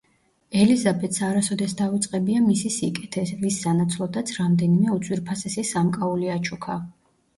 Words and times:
ელიზაბეთს 0.61 1.19
არასოდეს 1.27 1.75
დავიწყებია 1.81 2.41
მისი 2.47 2.71
სიკეთე, 2.77 3.27
რის 3.43 3.61
სანაცვლოდაც 3.67 4.33
რამდენიმე 4.41 4.97
უძვირფასესი 4.99 5.67
სამკაული 5.75 6.33
აჩუქა. 6.39 6.83